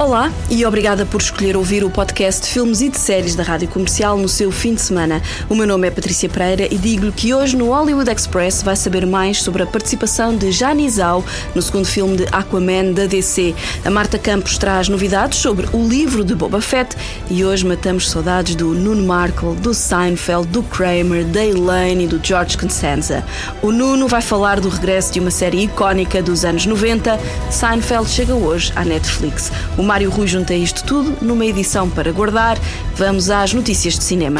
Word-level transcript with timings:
Olá 0.00 0.32
e 0.48 0.64
obrigada 0.64 1.04
por 1.04 1.20
escolher 1.20 1.58
ouvir 1.58 1.84
o 1.84 1.90
podcast 1.90 2.40
de 2.40 2.48
filmes 2.48 2.80
e 2.80 2.88
de 2.88 2.98
séries 2.98 3.34
da 3.34 3.42
Rádio 3.42 3.68
Comercial 3.68 4.16
no 4.16 4.30
seu 4.30 4.50
fim 4.50 4.72
de 4.72 4.80
semana. 4.80 5.20
O 5.46 5.54
meu 5.54 5.66
nome 5.66 5.86
é 5.86 5.90
Patrícia 5.90 6.26
Pereira 6.26 6.66
e 6.72 6.78
digo-lhe 6.78 7.12
que 7.12 7.34
hoje 7.34 7.54
no 7.54 7.66
Hollywood 7.66 8.10
Express 8.10 8.62
vai 8.62 8.74
saber 8.76 9.04
mais 9.04 9.42
sobre 9.42 9.62
a 9.62 9.66
participação 9.66 10.34
de 10.34 10.52
Jani 10.52 10.88
Zhao 10.88 11.22
no 11.54 11.60
segundo 11.60 11.84
filme 11.84 12.16
de 12.16 12.26
Aquaman 12.32 12.94
da 12.94 13.04
DC. 13.04 13.54
A 13.84 13.90
Marta 13.90 14.18
Campos 14.18 14.56
traz 14.56 14.88
novidades 14.88 15.38
sobre 15.38 15.68
o 15.70 15.86
livro 15.86 16.24
de 16.24 16.34
Boba 16.34 16.62
Fett 16.62 16.96
e 17.28 17.44
hoje 17.44 17.66
matamos 17.66 18.08
saudades 18.08 18.54
do 18.54 18.68
Nuno 18.68 19.06
Markle, 19.06 19.54
do 19.56 19.74
Seinfeld, 19.74 20.48
do 20.48 20.62
Kramer, 20.62 21.26
da 21.26 21.44
Elaine 21.44 22.04
e 22.04 22.08
do 22.08 22.18
George 22.22 22.56
Constanza. 22.56 23.22
O 23.60 23.70
Nuno 23.70 24.08
vai 24.08 24.22
falar 24.22 24.60
do 24.60 24.70
regresso 24.70 25.12
de 25.12 25.20
uma 25.20 25.30
série 25.30 25.64
icónica 25.64 26.22
dos 26.22 26.42
anos 26.42 26.64
90. 26.64 27.20
Seinfeld 27.50 28.08
chega 28.08 28.32
hoje 28.34 28.72
à 28.74 28.82
Netflix. 28.82 29.52
Mário 29.90 30.08
Rui 30.08 30.28
junta 30.28 30.54
isto 30.54 30.84
tudo 30.84 31.16
numa 31.20 31.44
edição 31.44 31.90
para 31.90 32.12
guardar. 32.12 32.56
Vamos 32.94 33.28
às 33.28 33.52
notícias 33.52 33.98
de 33.98 34.04
cinema. 34.04 34.38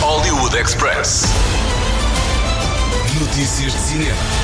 Hollywood 0.00 0.56
Express. 0.56 1.24
Notícias 3.20 3.72
de 3.72 3.78
cinema. 3.80 4.43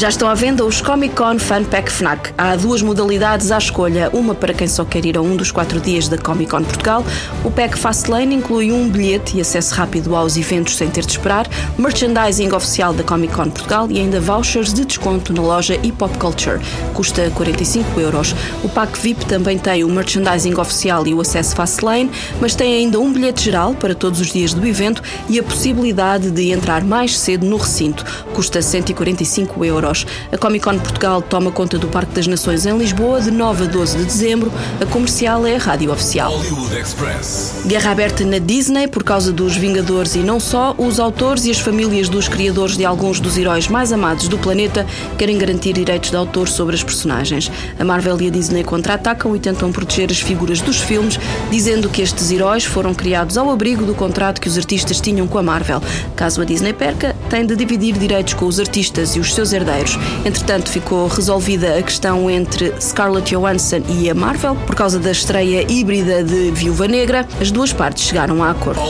Já 0.00 0.08
estão 0.08 0.30
à 0.30 0.34
venda 0.34 0.64
os 0.64 0.80
Comic 0.80 1.14
Con 1.14 1.38
Fan 1.38 1.64
Pack 1.64 1.92
FNAC. 1.92 2.32
Há 2.38 2.56
duas 2.56 2.80
modalidades 2.80 3.52
à 3.52 3.58
escolha, 3.58 4.08
uma 4.14 4.34
para 4.34 4.54
quem 4.54 4.66
só 4.66 4.82
quer 4.82 5.04
ir 5.04 5.18
a 5.18 5.20
um 5.20 5.36
dos 5.36 5.50
quatro 5.52 5.78
dias 5.78 6.08
da 6.08 6.16
Comic 6.16 6.50
Con 6.50 6.64
Portugal. 6.64 7.04
O 7.44 7.50
Pack 7.50 7.78
Fastlane 7.78 8.34
inclui 8.34 8.72
um 8.72 8.88
bilhete 8.88 9.36
e 9.36 9.42
acesso 9.42 9.74
rápido 9.74 10.16
aos 10.16 10.38
eventos 10.38 10.78
sem 10.78 10.88
ter 10.88 11.04
de 11.04 11.12
esperar, 11.12 11.46
merchandising 11.76 12.50
oficial 12.50 12.94
da 12.94 13.02
Comic 13.02 13.34
Con 13.34 13.50
Portugal 13.50 13.88
e 13.90 14.00
ainda 14.00 14.18
vouchers 14.18 14.72
de 14.72 14.86
desconto 14.86 15.34
na 15.34 15.42
loja 15.42 15.78
e 15.82 15.92
Pop 15.92 16.16
Culture. 16.16 16.58
Custa 16.94 17.30
45 17.34 18.00
euros. 18.00 18.34
O 18.64 18.70
Pack 18.70 18.98
VIP 18.98 19.26
também 19.26 19.58
tem 19.58 19.84
o 19.84 19.90
merchandising 19.90 20.54
oficial 20.54 21.06
e 21.06 21.12
o 21.12 21.20
acesso 21.20 21.54
Fastlane, 21.54 22.10
mas 22.40 22.54
tem 22.54 22.72
ainda 22.72 22.98
um 22.98 23.12
bilhete 23.12 23.44
geral 23.44 23.74
para 23.74 23.94
todos 23.94 24.18
os 24.18 24.32
dias 24.32 24.54
do 24.54 24.66
evento 24.66 25.02
e 25.28 25.38
a 25.38 25.42
possibilidade 25.42 26.30
de 26.30 26.52
entrar 26.52 26.82
mais 26.82 27.18
cedo 27.18 27.44
no 27.44 27.58
recinto. 27.58 28.02
Custa 28.32 28.62
145 28.62 29.62
euros. 29.62 29.89
A 30.32 30.38
Comic 30.38 30.64
Con 30.64 30.78
Portugal 30.78 31.20
toma 31.20 31.50
conta 31.50 31.76
do 31.76 31.88
Parque 31.88 32.14
das 32.14 32.26
Nações 32.28 32.64
em 32.64 32.78
Lisboa 32.78 33.20
de 33.20 33.30
9 33.30 33.64
a 33.64 33.66
12 33.66 33.98
de 33.98 34.04
dezembro. 34.04 34.52
A 34.80 34.86
comercial 34.86 35.44
é 35.44 35.56
a 35.56 35.58
rádio 35.58 35.90
oficial. 35.90 36.32
Hollywood 36.32 36.78
Express. 36.78 37.62
Guerra 37.66 37.90
aberta 37.90 38.24
na 38.24 38.38
Disney 38.38 38.86
por 38.86 39.02
causa 39.02 39.32
dos 39.32 39.56
Vingadores 39.56 40.14
e 40.14 40.18
não 40.18 40.38
só, 40.38 40.74
os 40.78 41.00
autores 41.00 41.44
e 41.44 41.50
as 41.50 41.58
famílias 41.58 42.08
dos 42.08 42.28
criadores 42.28 42.76
de 42.76 42.84
alguns 42.84 43.18
dos 43.18 43.36
heróis 43.36 43.66
mais 43.66 43.92
amados 43.92 44.28
do 44.28 44.38
planeta 44.38 44.86
querem 45.18 45.36
garantir 45.36 45.72
direitos 45.72 46.10
de 46.10 46.16
autor 46.16 46.48
sobre 46.48 46.76
as 46.76 46.84
personagens. 46.84 47.50
A 47.78 47.84
Marvel 47.84 48.20
e 48.20 48.28
a 48.28 48.30
Disney 48.30 48.62
contra-atacam 48.62 49.34
e 49.34 49.40
tentam 49.40 49.72
proteger 49.72 50.10
as 50.10 50.20
figuras 50.20 50.60
dos 50.60 50.80
filmes, 50.80 51.18
dizendo 51.50 51.88
que 51.88 52.00
estes 52.00 52.30
heróis 52.30 52.64
foram 52.64 52.94
criados 52.94 53.36
ao 53.36 53.50
abrigo 53.50 53.84
do 53.84 53.94
contrato 53.94 54.40
que 54.40 54.48
os 54.48 54.56
artistas 54.56 55.00
tinham 55.00 55.26
com 55.26 55.38
a 55.38 55.42
Marvel. 55.42 55.82
Caso 56.14 56.40
a 56.40 56.44
Disney 56.44 56.72
perca, 56.72 57.16
tem 57.28 57.44
de 57.44 57.56
dividir 57.56 57.98
direitos 57.98 58.34
com 58.34 58.46
os 58.46 58.60
artistas 58.60 59.16
e 59.16 59.20
os 59.20 59.34
seus 59.34 59.52
herdeiros. 59.52 59.79
Entretanto, 60.24 60.70
ficou 60.70 61.06
resolvida 61.06 61.78
a 61.78 61.82
questão 61.82 62.30
entre 62.30 62.72
Scarlett 62.80 63.34
Johansson 63.34 63.82
e 63.88 64.10
a 64.10 64.14
Marvel 64.14 64.54
por 64.66 64.74
causa 64.74 64.98
da 64.98 65.10
estreia 65.10 65.64
híbrida 65.70 66.22
de 66.22 66.50
Viúva 66.50 66.86
Negra. 66.86 67.26
As 67.40 67.50
duas 67.50 67.72
partes 67.72 68.04
chegaram 68.04 68.42
a 68.42 68.50
acordo. 68.50 68.80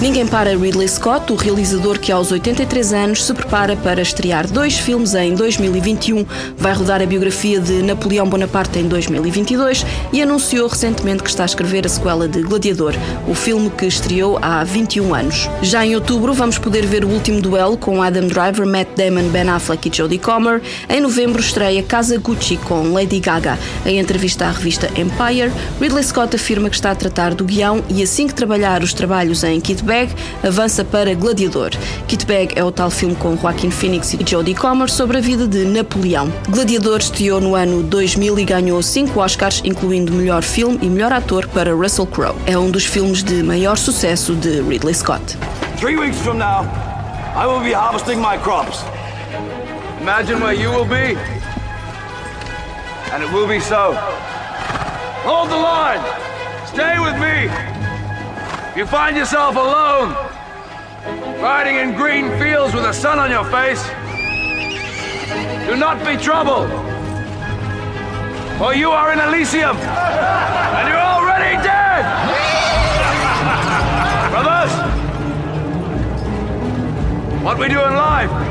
Ninguém 0.00 0.26
para 0.26 0.56
Ridley 0.56 0.88
Scott, 0.88 1.32
o 1.32 1.36
realizador 1.36 1.98
que 1.98 2.10
aos 2.10 2.32
83 2.32 2.92
anos 2.92 3.24
se 3.24 3.34
prepara 3.34 3.76
para 3.76 4.00
estrear 4.00 4.46
dois 4.46 4.78
filmes 4.78 5.14
em 5.14 5.34
2021. 5.34 6.24
Vai 6.56 6.72
rodar 6.72 7.02
a 7.02 7.06
biografia 7.06 7.60
de 7.60 7.82
Napoleão 7.82 8.28
Bonaparte 8.28 8.78
em 8.78 8.88
2022 8.88 9.84
e 10.12 10.22
anunciou 10.22 10.68
recentemente 10.68 11.22
que 11.22 11.30
está 11.30 11.42
a 11.42 11.46
escrever 11.46 11.86
a 11.86 11.88
sequela 11.88 12.26
de 12.26 12.42
Gladiador, 12.42 12.94
o 13.26 13.34
filme 13.34 13.70
que 13.70 13.86
estreou 13.86 14.38
há 14.40 14.64
21 14.64 15.14
anos. 15.14 15.48
Já 15.62 15.84
em 15.84 15.94
outubro 15.94 16.32
vamos 16.32 16.58
poder 16.58 16.86
ver 16.86 17.04
o 17.04 17.08
último 17.08 17.40
duelo 17.40 17.76
com 17.76 18.02
Adam 18.02 18.26
Driver, 18.26 18.66
Matt 18.66 18.88
Damon, 18.96 19.28
Ben 19.28 19.48
Affleck 19.48 19.57
e 19.84 19.96
Jodie 19.96 20.18
Comer. 20.18 20.62
Em 20.88 21.00
novembro 21.00 21.40
estreia 21.40 21.82
Casa 21.82 22.16
Gucci 22.18 22.56
com 22.56 22.92
Lady 22.92 23.20
Gaga. 23.20 23.58
Em 23.84 23.98
entrevista 23.98 24.46
à 24.46 24.50
revista 24.50 24.88
Empire, 24.98 25.52
Ridley 25.80 26.04
Scott 26.04 26.34
afirma 26.34 26.70
que 26.70 26.76
está 26.76 26.90
a 26.90 26.94
tratar 26.94 27.34
do 27.34 27.44
guião 27.44 27.82
e 27.88 28.02
assim 28.02 28.26
que 28.26 28.34
trabalhar 28.34 28.82
os 28.82 28.92
trabalhos 28.92 29.42
em 29.44 29.60
Kit 29.60 29.82
Bag, 29.82 30.12
avança 30.42 30.84
para 30.84 31.14
Gladiador. 31.14 31.70
Kit 32.06 32.24
Bag 32.26 32.52
é 32.56 32.64
o 32.64 32.70
tal 32.70 32.90
filme 32.90 33.14
com 33.16 33.36
Joaquin 33.36 33.70
Phoenix 33.70 34.14
e 34.14 34.24
Jodie 34.24 34.54
Comer 34.54 34.88
sobre 34.88 35.18
a 35.18 35.20
vida 35.20 35.46
de 35.46 35.64
Napoleão. 35.64 36.32
Gladiador 36.48 36.98
estreou 36.98 37.40
no 37.40 37.54
ano 37.54 37.82
2000 37.82 38.38
e 38.38 38.44
ganhou 38.44 38.82
cinco 38.82 39.20
Oscars, 39.20 39.60
incluindo 39.64 40.12
melhor 40.12 40.42
filme 40.42 40.78
e 40.82 40.86
melhor 40.86 41.12
ator 41.12 41.46
para 41.48 41.74
Russell 41.74 42.06
Crowe. 42.06 42.36
É 42.46 42.56
um 42.56 42.70
dos 42.70 42.84
filmes 42.84 43.22
de 43.22 43.42
maior 43.42 43.76
sucesso 43.76 44.34
de 44.34 44.60
Ridley 44.62 44.94
Scott. 44.94 45.36
Three 45.78 45.96
weeks 45.96 46.18
from 46.18 46.38
now, 46.38 46.64
I 47.36 47.46
will 47.46 47.60
be 47.60 47.72
harvesting 47.72 48.20
my 48.20 48.36
crops. 48.38 48.82
Imagine 50.08 50.40
where 50.40 50.54
you 50.54 50.70
will 50.70 50.86
be, 50.86 51.14
and 53.12 53.22
it 53.22 53.30
will 53.30 53.46
be 53.46 53.60
so. 53.60 53.92
Hold 55.28 55.50
the 55.50 55.56
line. 55.56 56.00
Stay 56.66 56.98
with 56.98 57.12
me. 57.20 57.50
If 58.70 58.76
you 58.78 58.86
find 58.86 59.18
yourself 59.18 59.56
alone, 59.56 60.14
riding 61.42 61.76
in 61.76 61.94
green 61.94 62.30
fields 62.38 62.72
with 62.72 62.84
the 62.84 62.92
sun 62.94 63.18
on 63.18 63.30
your 63.30 63.44
face, 63.50 63.86
do 65.68 65.76
not 65.76 65.98
be 66.06 66.16
troubled. 66.16 66.70
For 68.56 68.72
you 68.74 68.90
are 68.90 69.12
in 69.12 69.20
Elysium, 69.20 69.76
and 69.76 70.88
you're 70.88 70.96
already 70.96 71.62
dead. 71.62 72.02
Brothers, 74.32 74.72
what 77.44 77.58
we 77.58 77.68
do 77.68 77.84
in 77.84 77.92
life 77.92 78.48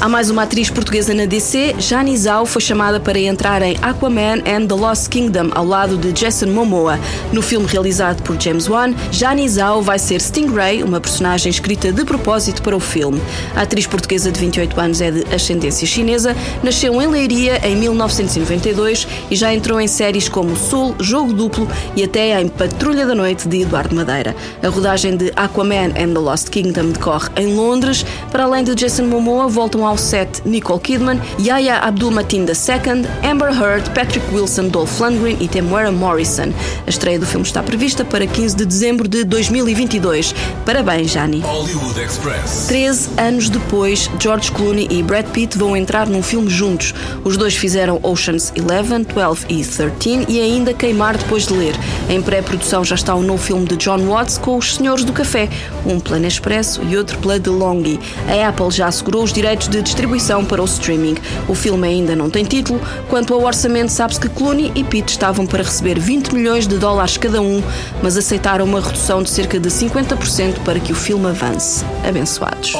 Há 0.00 0.08
mais 0.08 0.30
uma 0.30 0.44
atriz 0.44 0.70
portuguesa 0.70 1.12
na 1.12 1.26
DC, 1.26 1.74
Jani 1.78 2.16
Zhao 2.16 2.46
foi 2.46 2.62
chamada 2.62 2.98
para 2.98 3.18
entrar 3.18 3.60
em 3.60 3.76
Aquaman 3.82 4.38
and 4.46 4.66
the 4.66 4.74
Lost 4.74 5.10
Kingdom 5.10 5.50
ao 5.54 5.66
lado 5.66 5.98
de 5.98 6.10
Jason 6.10 6.46
Momoa. 6.46 6.98
No 7.34 7.42
filme 7.42 7.66
realizado 7.66 8.22
por 8.22 8.40
James 8.40 8.66
Wan, 8.66 8.94
Jani 9.12 9.46
Zhao 9.46 9.82
vai 9.82 9.98
ser 9.98 10.22
Stingray, 10.22 10.82
uma 10.82 11.02
personagem 11.02 11.50
escrita 11.50 11.92
de 11.92 12.02
propósito 12.02 12.62
para 12.62 12.74
o 12.74 12.80
filme. 12.80 13.20
A 13.54 13.62
atriz 13.62 13.86
portuguesa 13.86 14.32
de 14.32 14.40
28 14.40 14.80
anos 14.80 15.00
é 15.02 15.10
de 15.10 15.34
ascendência 15.34 15.86
chinesa, 15.86 16.34
nasceu 16.62 17.00
em 17.02 17.06
Leiria 17.06 17.60
em 17.66 17.76
1992 17.76 19.06
e 19.30 19.36
já 19.36 19.52
entrou 19.52 19.78
em 19.78 19.86
séries 19.86 20.30
como 20.30 20.56
Sul, 20.56 20.94
Jogo 20.98 21.34
Duplo 21.34 21.68
e 21.94 22.04
até 22.04 22.40
em 22.40 22.48
Patrulha 22.48 23.04
da 23.04 23.14
Noite 23.14 23.46
de 23.46 23.62
Eduardo 23.62 23.94
Madeira. 23.94 24.34
A 24.62 24.68
rodagem 24.68 25.14
de 25.14 25.30
Aquaman 25.36 25.90
and 25.90 26.14
the 26.14 26.20
Lost 26.20 26.48
Kingdom 26.48 26.86
decorre 26.92 27.33
em 27.36 27.54
Londres. 27.54 28.04
Para 28.30 28.44
além 28.44 28.64
de 28.64 28.74
Jason 28.74 29.04
Momoa, 29.04 29.48
voltam 29.48 29.86
ao 29.86 29.96
set 29.96 30.42
Nicole 30.44 30.80
Kidman, 30.80 31.20
Yahya 31.40 31.78
Abdul-Mateen 31.78 32.44
II, 32.44 33.30
Amber 33.30 33.50
Heard, 33.50 33.90
Patrick 33.90 34.26
Wilson, 34.34 34.68
Dolph 34.68 35.00
Lundgren 35.00 35.36
e 35.40 35.48
Temuera 35.48 35.92
Morrison. 35.92 36.52
A 36.86 36.90
estreia 36.90 37.18
do 37.18 37.26
filme 37.26 37.46
está 37.46 37.62
prevista 37.62 38.04
para 38.04 38.26
15 38.26 38.56
de 38.56 38.64
dezembro 38.64 39.08
de 39.08 39.24
2022. 39.24 40.34
Parabéns, 40.64 41.10
Jani. 41.10 41.40
Hollywood 41.40 42.00
Express. 42.00 42.66
13 42.68 43.10
anos 43.18 43.48
depois, 43.48 44.10
George 44.18 44.50
Clooney 44.52 44.88
e 44.90 45.02
Brad 45.02 45.26
Pitt 45.26 45.56
vão 45.58 45.76
entrar 45.76 46.06
num 46.06 46.22
filme 46.22 46.48
juntos. 46.48 46.94
Os 47.24 47.36
dois 47.36 47.54
fizeram 47.54 47.98
Oceans 48.02 48.52
11, 48.58 49.04
12 49.04 49.46
e 49.48 49.64
13 49.64 50.26
e 50.28 50.40
ainda 50.40 50.74
Queimar 50.74 51.16
depois 51.16 51.46
de 51.46 51.54
ler. 51.54 51.74
Em 52.08 52.20
pré-produção 52.20 52.84
já 52.84 52.94
está 52.94 53.14
o 53.14 53.22
novo 53.22 53.42
filme 53.42 53.66
de 53.66 53.76
John 53.76 53.98
Watts 54.06 54.38
com 54.38 54.56
Os 54.56 54.76
Senhores 54.76 55.04
do 55.04 55.12
Café, 55.12 55.48
um 55.86 56.00
plano 56.00 56.26
expresso 56.26 56.82
e 56.82 56.96
outro 56.96 57.13
pela 57.16 57.38
DeLonghi. 57.38 57.98
A 58.28 58.48
Apple 58.48 58.70
já 58.70 58.86
assegurou 58.86 59.22
os 59.22 59.32
direitos 59.32 59.68
de 59.68 59.82
distribuição 59.82 60.44
para 60.44 60.62
o 60.62 60.64
streaming. 60.64 61.16
O 61.48 61.54
filme 61.54 61.86
ainda 61.86 62.14
não 62.16 62.30
tem 62.30 62.44
título. 62.44 62.80
Quanto 63.08 63.34
ao 63.34 63.42
orçamento, 63.42 63.90
sabe-se 63.90 64.20
que 64.20 64.28
Clooney 64.28 64.72
e 64.74 64.84
Pitt 64.84 65.12
estavam 65.12 65.46
para 65.46 65.62
receber 65.62 65.98
20 65.98 66.34
milhões 66.34 66.66
de 66.66 66.76
dólares 66.76 67.16
cada 67.16 67.40
um, 67.40 67.62
mas 68.02 68.16
aceitaram 68.16 68.64
uma 68.64 68.80
redução 68.80 69.22
de 69.22 69.30
cerca 69.30 69.58
de 69.58 69.68
50% 69.68 70.60
para 70.64 70.80
que 70.80 70.92
o 70.92 70.96
filme 70.96 71.26
avance. 71.26 71.84
Abençoados. 72.06 72.74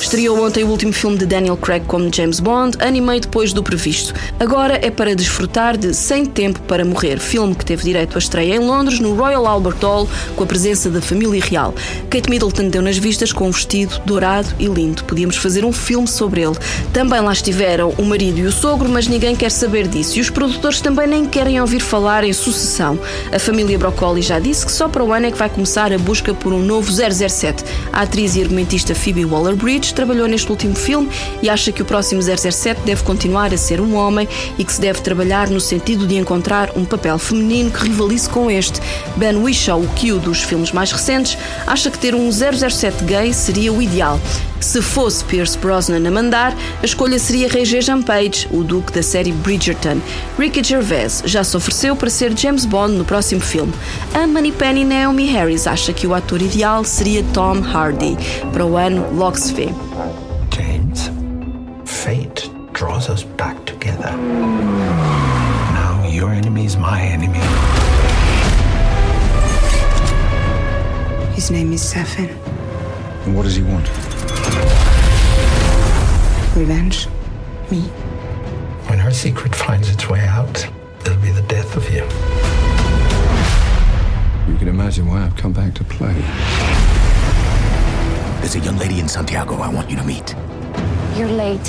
Estreou 0.00 0.44
ontem 0.44 0.64
o 0.64 0.68
último 0.68 0.92
filme 0.92 1.16
de 1.16 1.26
Daniel 1.26 1.56
Craig 1.56 1.84
como 1.86 2.12
James 2.12 2.40
Bond, 2.40 2.76
ano 2.80 3.02
meio 3.02 3.20
depois 3.20 3.52
do 3.52 3.62
previsto. 3.62 4.14
Agora 4.38 4.78
é 4.82 4.90
para 4.90 5.14
desfrutar 5.14 5.76
de 5.76 5.94
Sem 5.94 6.24
Tempo 6.24 6.60
para 6.62 6.84
Morrer, 6.84 7.18
filme 7.18 7.54
que 7.54 7.64
teve 7.64 7.82
direito 7.82 8.16
à 8.16 8.18
estreia 8.18 8.54
em 8.54 8.58
Londres, 8.58 9.00
no 9.00 9.14
Royal 9.14 9.46
Albert 9.46 9.78
Hall, 9.82 10.08
com 10.36 10.44
a 10.44 10.46
presença 10.46 10.90
da 10.90 11.00
família 11.00 11.42
real. 11.42 11.74
Kate 12.10 12.30
Middleton 12.30 12.68
deu 12.68 12.82
nas 12.82 12.98
vistas 12.98 13.23
com 13.32 13.48
um 13.48 13.50
vestido 13.50 14.00
dourado 14.04 14.48
e 14.58 14.66
lindo. 14.66 15.04
Podíamos 15.04 15.36
fazer 15.36 15.64
um 15.64 15.72
filme 15.72 16.06
sobre 16.08 16.42
ele. 16.42 16.56
Também 16.92 17.20
lá 17.20 17.32
estiveram 17.32 17.90
o 17.98 18.04
marido 18.04 18.38
e 18.38 18.46
o 18.46 18.52
sogro, 18.52 18.88
mas 18.88 19.06
ninguém 19.06 19.34
quer 19.36 19.50
saber 19.50 19.88
disso. 19.88 20.18
E 20.18 20.20
os 20.20 20.30
produtores 20.30 20.80
também 20.80 21.06
nem 21.06 21.26
querem 21.26 21.60
ouvir 21.60 21.80
falar 21.80 22.24
em 22.24 22.32
sucessão. 22.32 22.98
A 23.32 23.38
família 23.38 23.78
Broccoli 23.78 24.22
já 24.22 24.38
disse 24.38 24.66
que 24.66 24.72
só 24.72 24.88
para 24.88 25.04
o 25.04 25.12
ano 25.12 25.26
é 25.26 25.30
que 25.30 25.38
vai 25.38 25.48
começar 25.48 25.92
a 25.92 25.98
busca 25.98 26.34
por 26.34 26.52
um 26.52 26.60
novo 26.60 26.90
007. 26.90 27.64
A 27.92 28.02
atriz 28.02 28.36
e 28.36 28.42
argumentista 28.42 28.94
Phoebe 28.94 29.24
Waller-Bridge 29.24 29.94
trabalhou 29.94 30.26
neste 30.28 30.50
último 30.50 30.74
filme 30.74 31.08
e 31.42 31.48
acha 31.48 31.72
que 31.72 31.82
o 31.82 31.84
próximo 31.84 32.22
007 32.22 32.82
deve 32.82 33.02
continuar 33.02 33.52
a 33.52 33.56
ser 33.56 33.80
um 33.80 33.94
homem 33.94 34.28
e 34.58 34.64
que 34.64 34.72
se 34.72 34.80
deve 34.80 35.00
trabalhar 35.00 35.48
no 35.48 35.60
sentido 35.60 36.06
de 36.06 36.16
encontrar 36.16 36.70
um 36.76 36.84
papel 36.84 37.18
feminino 37.18 37.70
que 37.70 37.84
rivalize 37.84 38.28
com 38.28 38.50
este. 38.50 38.80
Ben 39.16 39.36
Whishaw, 39.36 39.80
o 39.80 39.88
Q 39.88 40.18
dos 40.18 40.42
filmes 40.42 40.72
mais 40.72 40.90
recentes, 40.92 41.36
acha 41.66 41.90
que 41.90 41.98
ter 41.98 42.14
um 42.14 42.30
007 42.30 43.04
gay 43.14 43.32
seria 43.32 43.72
o 43.72 43.80
ideal. 43.80 44.20
Se 44.58 44.82
fosse 44.82 45.24
Pierce 45.24 45.56
Brosnan 45.56 46.04
a 46.08 46.10
mandar, 46.10 46.52
a 46.82 46.84
escolha 46.84 47.16
seria 47.16 47.48
Regé-Jean 47.48 48.02
Page, 48.02 48.48
o 48.50 48.64
duque 48.64 48.92
da 48.92 49.04
série 49.04 49.30
Bridgerton. 49.30 50.00
Ricky 50.36 50.64
Gervais 50.64 51.22
já 51.24 51.44
se 51.44 51.56
ofereceu 51.56 51.94
para 51.94 52.10
ser 52.10 52.36
James 52.36 52.64
Bond 52.66 52.94
no 52.94 53.04
próximo 53.04 53.40
filme. 53.40 53.72
A 54.12 54.26
Moneypenny 54.26 54.84
Naomi 54.84 55.26
Harris 55.26 55.68
acha 55.68 55.92
que 55.92 56.08
o 56.08 56.14
ator 56.14 56.42
ideal 56.42 56.82
seria 56.82 57.22
Tom 57.32 57.60
Hardy. 57.60 58.16
Para 58.52 58.66
o 58.66 58.76
ano, 58.76 59.06
logo 59.14 59.38
se 59.38 59.54
vê. 59.54 59.68
James, 60.50 61.12
fate 61.84 62.50
draws 62.72 63.08
us 63.08 63.22
back 63.36 63.54
together. 63.64 64.10
Now 65.72 66.04
your 66.08 66.32
enemy 66.32 66.64
is 66.64 66.74
my 66.74 67.00
enemy. 67.00 67.38
His 71.36 71.50
name 71.50 71.72
is 71.72 71.82
Safin. 71.82 72.53
And 73.24 73.34
what 73.34 73.44
does 73.44 73.56
he 73.56 73.62
want? 73.62 73.88
Revenge. 76.54 77.08
Me. 77.70 77.80
When 78.88 78.98
her 78.98 79.10
secret 79.10 79.54
finds 79.54 79.88
its 79.88 80.10
way 80.10 80.20
out, 80.20 80.66
it'll 81.00 81.16
be 81.22 81.30
the 81.30 81.42
death 81.42 81.74
of 81.74 81.88
you. 81.90 82.02
You 84.52 84.58
can 84.58 84.68
imagine 84.68 85.06
why 85.06 85.24
I've 85.24 85.36
come 85.36 85.54
back 85.54 85.72
to 85.74 85.84
play. 85.84 86.12
There's 88.40 88.56
a 88.56 88.60
young 88.60 88.76
lady 88.76 89.00
in 89.00 89.08
Santiago 89.08 89.54
I 89.54 89.72
want 89.72 89.88
you 89.88 89.96
to 89.96 90.04
meet. 90.04 90.34
You're 91.16 91.28
late. 91.28 91.66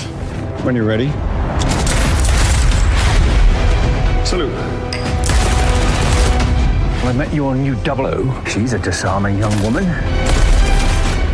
When 0.65 0.75
you're 0.75 0.83
ready. 0.83 1.07
Salute. 4.25 4.53
I 7.05 7.13
met 7.15 7.33
your 7.33 7.55
new 7.55 7.75
double 7.83 8.07
O. 8.07 8.43
She's 8.45 8.73
a 8.73 8.79
disarming 8.79 9.37
young 9.37 9.63
woman. 9.63 9.85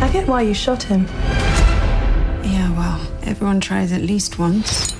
I 0.02 0.08
get 0.08 0.26
why 0.26 0.42
you 0.42 0.52
shot 0.52 0.82
him. 0.82 1.06
Yeah, 2.42 2.68
well, 2.76 3.00
everyone 3.22 3.60
tries 3.60 3.92
at 3.92 4.02
least 4.02 4.36
once. 4.36 4.92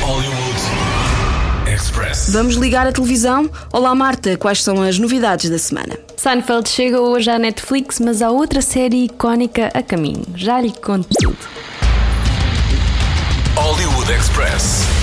Hollywood 0.00 1.68
Express. 1.68 2.30
Vamos 2.30 2.54
ligar 2.54 2.86
a 2.86 2.92
televisão? 2.92 3.50
Olá 3.72 3.92
Marta, 3.92 4.36
quais 4.36 4.62
são 4.62 4.80
as 4.80 4.96
novidades 4.96 5.50
da 5.50 5.58
semana? 5.58 5.98
Seinfeld 6.16 6.68
chega 6.68 7.00
hoje 7.00 7.28
à 7.28 7.36
Netflix, 7.36 7.98
mas 7.98 8.22
há 8.22 8.30
outra 8.30 8.62
série 8.62 9.06
icónica 9.06 9.72
a 9.74 9.82
caminho. 9.82 10.24
Já 10.36 10.60
lhe 10.60 10.70
conto 10.70 11.08
tudo. 11.20 11.36
Hollywood 13.56 14.12
Express. 14.12 14.99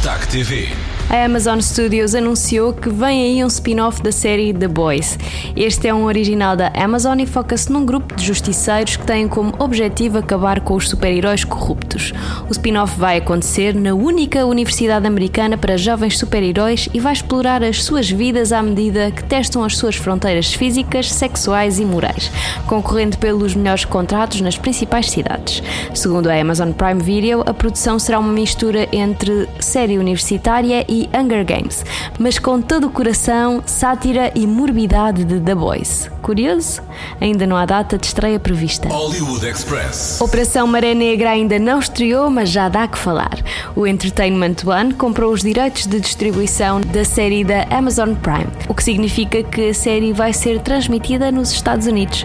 Destaque 0.00 0.28
TV. 0.28 0.68
A 1.10 1.24
Amazon 1.24 1.58
Studios 1.58 2.14
anunciou 2.14 2.72
que 2.72 2.88
vem 2.88 3.24
aí 3.24 3.44
um 3.44 3.48
spin-off 3.48 4.00
da 4.00 4.12
série 4.12 4.54
The 4.54 4.68
Boys. 4.68 5.18
Este 5.56 5.88
é 5.88 5.92
um 5.92 6.04
original 6.04 6.56
da 6.56 6.68
Amazon 6.68 7.18
e 7.18 7.26
foca-se 7.26 7.72
num 7.72 7.84
grupo 7.84 8.14
de 8.14 8.24
justiceiros 8.24 8.94
que 8.94 9.04
têm 9.04 9.26
como 9.26 9.52
objetivo 9.58 10.18
acabar 10.18 10.60
com 10.60 10.74
os 10.76 10.88
super-heróis 10.88 11.42
corruptos. 11.42 12.12
O 12.48 12.52
spin-off 12.52 12.96
vai 12.96 13.16
acontecer 13.18 13.74
na 13.74 13.92
única 13.92 14.46
universidade 14.46 15.04
americana 15.04 15.58
para 15.58 15.76
jovens 15.76 16.16
super-heróis 16.16 16.88
e 16.94 17.00
vai 17.00 17.12
explorar 17.12 17.64
as 17.64 17.82
suas 17.82 18.08
vidas 18.08 18.52
à 18.52 18.62
medida 18.62 19.10
que 19.10 19.24
testam 19.24 19.64
as 19.64 19.76
suas 19.76 19.96
fronteiras 19.96 20.54
físicas, 20.54 21.12
sexuais 21.12 21.80
e 21.80 21.84
morais, 21.84 22.30
concorrendo 22.68 23.18
pelos 23.18 23.56
melhores 23.56 23.84
contratos 23.84 24.40
nas 24.40 24.56
principais 24.56 25.10
cidades. 25.10 25.60
Segundo 25.92 26.28
a 26.28 26.40
Amazon 26.40 26.70
Prime 26.70 27.02
Video, 27.02 27.42
a 27.44 27.52
produção 27.52 27.98
será 27.98 28.20
uma 28.20 28.32
mistura 28.32 28.88
entre 28.92 29.48
série 29.58 29.89
universitária 29.98 30.84
e 30.88 31.08
Hunger 31.14 31.44
Games, 31.44 31.84
mas 32.18 32.38
com 32.38 32.60
todo 32.60 32.86
o 32.86 32.90
coração, 32.90 33.62
sátira 33.66 34.32
e 34.34 34.46
morbidade 34.46 35.24
de 35.24 35.40
The 35.40 35.54
Boys. 35.54 36.10
Curioso? 36.30 36.80
Ainda 37.20 37.44
não 37.44 37.56
há 37.56 37.66
data 37.66 37.98
de 37.98 38.06
estreia 38.06 38.38
prevista. 38.38 38.88
Hollywood 38.88 39.44
Express. 39.44 40.20
Operação 40.20 40.64
Maré 40.64 40.94
Negra 40.94 41.30
ainda 41.30 41.58
não 41.58 41.80
estreou, 41.80 42.30
mas 42.30 42.50
já 42.50 42.68
dá 42.68 42.86
que 42.86 42.96
falar. 42.96 43.42
O 43.74 43.84
Entertainment 43.84 44.54
One 44.64 44.94
comprou 44.94 45.32
os 45.32 45.40
direitos 45.40 45.88
de 45.88 45.98
distribuição 45.98 46.80
da 46.82 47.04
série 47.04 47.42
da 47.42 47.64
Amazon 47.64 48.14
Prime, 48.14 48.46
o 48.68 48.74
que 48.74 48.84
significa 48.84 49.42
que 49.42 49.70
a 49.70 49.74
série 49.74 50.12
vai 50.12 50.32
ser 50.32 50.60
transmitida 50.60 51.32
nos 51.32 51.50
Estados 51.50 51.88
Unidos. 51.88 52.24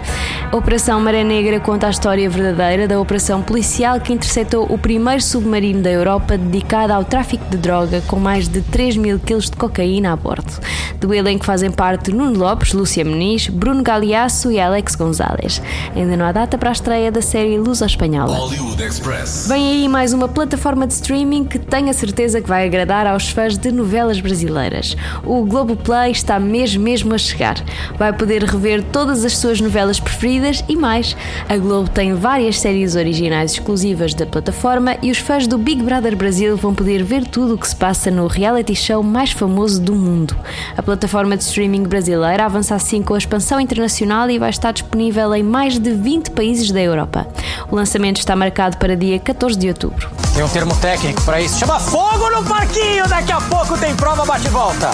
A 0.51 0.56
Operação 0.56 1.00
Maré 1.00 1.24
Negra 1.24 1.60
conta 1.60 1.88
a 1.88 1.90
história 1.90 2.30
verdadeira 2.30 2.88
da 2.88 3.00
operação 3.00 3.42
policial 3.42 4.00
que 4.00 4.13
interceptou 4.13 4.68
o 4.69 4.78
primeiro 4.78 5.24
submarino 5.24 5.81
da 5.81 5.90
Europa 5.90 6.38
dedicado 6.38 6.94
ao 6.94 7.04
tráfico 7.04 7.44
de 7.50 7.58
droga 7.58 8.01
com 8.01 8.19
mais 8.19 8.48
de 8.48 8.62
3 8.62 8.98
mil 8.98 9.18
quilos 9.18 9.50
de 9.50 9.58
cocaína 9.58 10.13
a 10.13 10.16
bordo. 10.16 10.62
Do 11.00 11.12
elenco 11.12 11.44
fazem 11.44 11.72
parte 11.72 12.12
Nuno 12.12 12.38
Lopes, 12.38 12.72
Lúcia 12.72 13.04
Muniz, 13.04 13.48
Bruno 13.48 13.84
Galeasso 13.95 14.51
e 14.51 14.59
Alex 14.59 14.94
Gonzalez. 14.94 15.62
Ainda 15.95 16.18
não 16.18 16.25
há 16.25 16.33
data 16.33 16.57
para 16.57 16.69
a 16.69 16.74
estreia 16.74 17.09
da 17.09 17.21
série 17.21 17.57
Lusa 17.57 17.86
Espanhola. 17.86 18.36
Hollywood 18.36 18.83
Express. 18.83 19.47
Vem 19.47 19.69
aí 19.69 19.88
mais 19.88 20.12
uma 20.12 20.27
plataforma 20.27 20.86
de 20.86 20.92
streaming 20.92 21.45
que 21.45 21.57
tenho 21.57 21.89
a 21.89 21.94
certeza 21.94 22.42
que 22.42 22.47
vai 22.47 22.65
agradar 22.65 23.07
aos 23.07 23.30
fãs 23.30 23.57
de 23.57 23.71
novelas 23.71 24.19
brasileiras. 24.19 24.97
O 25.24 25.45
Globoplay 25.45 26.12
está 26.12 26.38
mesmo 26.38 26.83
mesmo 26.83 27.13
a 27.13 27.18
chegar. 27.18 27.56
Vai 27.97 28.12
poder 28.12 28.44
rever 28.44 28.83
todas 28.83 29.24
as 29.24 29.38
suas 29.38 29.62
novelas 29.62 29.98
preferidas 29.98 30.62
e 30.68 30.75
mais. 30.75 31.15
A 31.48 31.56
Globo 31.56 31.89
tem 31.89 32.13
várias 32.15 32.59
séries 32.59 32.98
originais 32.98 33.53
exclusivas 33.53 34.13
da 34.13 34.25
plataforma 34.25 34.98
e 35.01 35.09
os 35.09 35.19
fãs 35.19 35.48
do 35.48 35.57
Big 35.57 35.81
Brother 35.81 36.18
Brasil 36.18 36.57
vão 36.57 36.75
poder 36.75 37.01
ver 37.01 37.25
tudo 37.25 37.56
o 37.56 37.57
que 37.57 37.68
se 37.68 37.75
passa 37.75 38.12
no 38.12 38.27
reality 38.27 38.75
show 38.75 39.01
mais 39.01 39.31
famoso 39.31 39.81
do 39.81 39.95
mundo. 39.95 40.36
A 40.75 40.83
plataforma 40.83 41.38
de 41.38 41.44
streaming 41.44 41.83
brasileira 41.83 42.44
avança 42.44 42.75
assim 42.75 43.01
com 43.01 43.13
a 43.13 43.18
expansão 43.18 43.57
internacional 43.75 44.29
e 44.29 44.39
vai 44.39 44.50
estar 44.50 44.72
disponível 44.72 45.36
em 45.36 45.44
mais 45.44 45.77
de 45.77 45.91
20 45.91 46.32
países 46.32 46.72
da 46.72 46.79
Europa. 46.79 47.27
O 47.70 47.75
lançamento 47.75 48.17
está 48.17 48.36
marcado 48.36 48.77
para 48.77 48.96
dia 48.96 49.20
14 49.20 49.58
de 49.58 49.67
outubro. 49.67 50.10
Tem 50.34 50.44
um 50.44 50.48
termo 50.48 50.75
técnico 50.77 51.22
para 51.24 51.41
isso. 51.41 51.60
Chama 51.60 51.79
fogo 51.79 52.29
no 52.29 52.44
parquinho. 52.44 53.08
Daqui 53.08 53.32
a 53.32 53.41
pouco 53.41 53.77
tem 53.77 53.94
prova 53.96 54.25
bate-volta. 54.25 54.91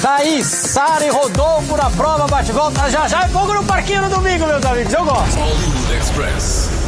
Daí, 0.00 0.42
Sara 0.44 1.04
e 1.04 1.10
Rodolfo 1.10 1.76
na 1.76 1.90
prova 1.90 2.26
bate-volta. 2.26 2.88
Já 2.88 3.08
já 3.08 3.24
é 3.24 3.28
fogo 3.28 3.52
no 3.52 3.64
parquinho 3.64 4.02
no 4.02 4.10
domingo, 4.10 4.46
meus 4.46 4.64
amigos. 4.64 4.92
Eu 4.92 5.04
gosto. 5.04 5.38
Hollywood 5.38 5.94
Express. 5.94 6.79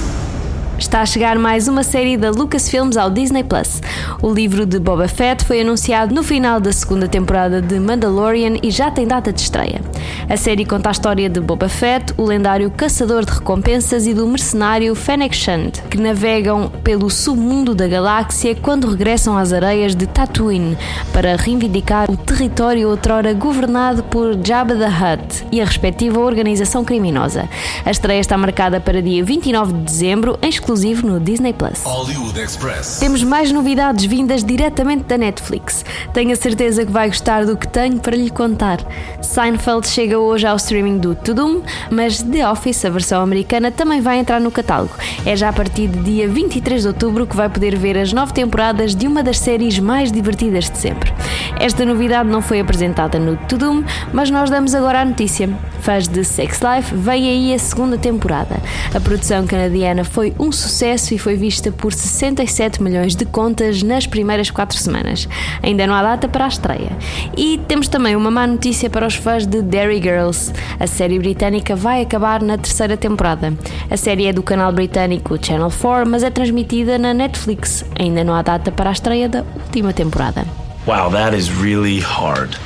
Está 0.82 1.00
a 1.00 1.06
chegar 1.06 1.38
mais 1.38 1.68
uma 1.68 1.84
série 1.84 2.16
da 2.16 2.28
Lucasfilms 2.28 2.96
ao 2.96 3.08
Disney 3.08 3.44
Plus. 3.44 3.80
O 4.20 4.28
livro 4.28 4.66
de 4.66 4.80
Boba 4.80 5.06
Fett 5.06 5.44
foi 5.44 5.60
anunciado 5.60 6.12
no 6.12 6.24
final 6.24 6.58
da 6.58 6.72
segunda 6.72 7.06
temporada 7.06 7.62
de 7.62 7.78
Mandalorian 7.78 8.56
e 8.60 8.68
já 8.68 8.90
tem 8.90 9.06
data 9.06 9.32
de 9.32 9.40
estreia. 9.40 9.80
A 10.28 10.36
série 10.36 10.64
conta 10.64 10.88
a 10.88 10.92
história 10.92 11.30
de 11.30 11.40
Boba 11.40 11.68
Fett, 11.68 12.12
o 12.18 12.24
lendário 12.24 12.68
caçador 12.68 13.24
de 13.24 13.32
recompensas 13.32 14.08
e 14.08 14.12
do 14.12 14.26
mercenário 14.26 14.92
Fennec 14.96 15.34
Shand, 15.34 15.70
que 15.88 15.98
navegam 15.98 16.68
pelo 16.82 17.08
submundo 17.08 17.76
da 17.76 17.86
galáxia 17.86 18.56
quando 18.56 18.90
regressam 18.90 19.38
às 19.38 19.52
areias 19.52 19.94
de 19.94 20.08
Tatooine 20.08 20.76
para 21.12 21.36
reivindicar 21.36 22.10
o 22.10 22.16
território 22.16 22.90
outrora 22.90 23.32
governado 23.32 24.02
por 24.02 24.36
Jabba 24.44 24.74
the 24.74 24.88
Hutt 24.88 25.46
e 25.52 25.60
a 25.60 25.64
respectiva 25.64 26.18
organização 26.18 26.84
criminosa. 26.84 27.48
A 27.84 27.90
estreia 27.90 28.20
está 28.20 28.36
marcada 28.36 28.80
para 28.80 29.00
dia 29.00 29.24
29 29.24 29.72
de 29.74 29.80
dezembro, 29.84 30.36
em 30.42 30.48
exclusivo 30.48 30.71
no 30.72 31.20
Disney 31.20 31.52
Plus. 31.52 31.82
Hollywood 31.84 32.40
Express. 32.40 32.98
Temos 32.98 33.22
mais 33.22 33.52
novidades 33.52 34.06
vindas 34.06 34.42
diretamente 34.42 35.04
da 35.04 35.18
Netflix. 35.18 35.84
Tenho 36.14 36.32
a 36.32 36.36
certeza 36.36 36.86
que 36.86 36.90
vai 36.90 37.08
gostar 37.08 37.44
do 37.44 37.58
que 37.58 37.68
tenho 37.68 37.98
para 37.98 38.16
lhe 38.16 38.30
contar. 38.30 38.78
Seinfeld 39.20 39.86
chega 39.86 40.18
hoje 40.18 40.46
ao 40.46 40.56
streaming 40.56 40.96
do 40.96 41.14
Tudum, 41.14 41.60
mas 41.90 42.22
The 42.22 42.48
Office, 42.48 42.86
a 42.86 42.90
versão 42.90 43.22
americana, 43.22 43.70
também 43.70 44.00
vai 44.00 44.18
entrar 44.18 44.40
no 44.40 44.50
catálogo. 44.50 44.94
É 45.26 45.36
já 45.36 45.50
a 45.50 45.52
partir 45.52 45.88
de 45.88 45.98
dia 46.00 46.26
23 46.26 46.80
de 46.80 46.88
outubro 46.88 47.26
que 47.26 47.36
vai 47.36 47.50
poder 47.50 47.76
ver 47.76 47.98
as 47.98 48.10
nove 48.12 48.32
temporadas 48.32 48.94
de 48.94 49.06
uma 49.06 49.22
das 49.22 49.38
séries 49.38 49.78
mais 49.78 50.10
divertidas 50.10 50.70
de 50.70 50.78
sempre. 50.78 51.12
Esta 51.60 51.84
novidade 51.84 52.30
não 52.30 52.40
foi 52.40 52.60
apresentada 52.60 53.18
no 53.18 53.36
Tudum, 53.46 53.84
mas 54.10 54.30
nós 54.30 54.48
damos 54.48 54.74
agora 54.74 55.02
a 55.02 55.04
notícia. 55.04 55.50
Fãs 55.80 56.08
de 56.08 56.24
Sex 56.24 56.60
Life, 56.60 56.94
vem 56.94 57.28
aí 57.28 57.54
a 57.54 57.58
segunda 57.58 57.98
temporada. 57.98 58.56
A 58.94 59.00
produção 59.00 59.46
canadiana 59.46 60.04
foi 60.04 60.32
um 60.38 60.52
sucesso 60.62 61.12
e 61.14 61.19
foi 61.19 61.37
vista 61.37 61.73
por 61.73 61.92
67 61.92 62.83
milhões 62.83 63.16
de 63.16 63.25
contas 63.25 63.83
nas 63.83 64.07
primeiras 64.07 64.50
quatro 64.50 64.78
semanas. 64.78 65.28
Ainda 65.62 65.87
não 65.87 65.95
há 65.95 66.02
data 66.02 66.28
para 66.28 66.45
a 66.45 66.49
estreia. 66.49 66.97
E 67.37 67.61
temos 67.66 67.88
também 67.88 68.14
uma 68.14 68.31
má 68.31 68.47
notícia 68.47 68.88
para 68.88 69.07
os 69.07 69.14
fãs 69.14 69.45
de 69.45 69.61
Derry 69.61 70.00
Girls. 70.00 70.52
A 70.78 70.87
série 70.87 71.19
britânica 71.19 71.75
vai 71.75 72.02
acabar 72.02 72.42
na 72.42 72.57
terceira 72.57 72.97
temporada. 72.97 73.52
A 73.90 73.97
série 73.97 74.26
é 74.26 74.33
do 74.33 74.42
canal 74.42 74.73
britânico 74.73 75.38
Channel 75.45 75.71
4, 75.71 76.09
mas 76.09 76.23
é 76.23 76.31
transmitida 76.31 76.99
na 76.99 77.12
Netflix. 77.12 77.85
Ainda 77.99 78.23
não 78.23 78.35
há 78.35 78.42
data 78.42 78.71
para 78.71 78.90
a 78.90 78.92
estreia 78.92 79.28
da 79.28 79.45
última 79.54 79.92
temporada. 79.92 80.47
Wow, 80.87 81.11
that 81.11 81.37
is 81.37 81.49
really 81.49 82.00
hard. 82.00 82.57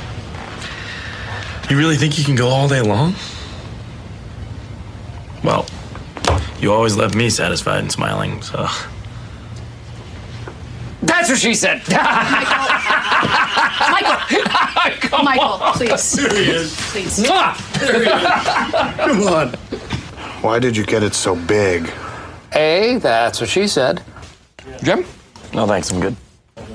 You 1.69 1.77
really 1.77 1.97
think 1.97 2.17
you 2.17 2.25
can 2.25 2.35
go 2.35 2.49
all 2.49 2.67
day 2.67 2.81
long? 2.81 3.13
Well, 5.43 5.65
you 6.59 6.73
always 6.73 6.95
left 6.95 7.15
me 7.15 7.29
satisfied 7.29 7.79
and 7.79 7.91
smiling, 7.91 8.41
so. 8.41 8.67
That's 11.01 11.29
what 11.29 11.37
she 11.37 11.53
said. 11.53 11.81
Michael. 13.91 14.17
Michael, 14.75 15.23
Michael, 15.23 15.57
please. 15.73 16.13
There 16.13 16.29
he 16.33 16.49
is. 16.49 16.75
Please. 16.91 17.23
Come 18.97 19.23
on. 19.27 19.53
Why 20.41 20.59
did 20.59 20.75
you 20.75 20.83
get 20.85 21.03
it 21.03 21.13
so 21.13 21.35
big? 21.35 21.91
A, 22.53 22.97
that's 22.97 23.39
what 23.39 23.49
she 23.49 23.67
said. 23.67 24.01
Jim? 24.83 25.05
No 25.53 25.67
thanks, 25.67 25.91
I'm 25.91 25.99
good. 25.99 26.15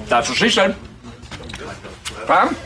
That's 0.06 0.28
what 0.28 0.38
she 0.38 0.48
said. 0.48 0.76
Pam? 2.26 2.56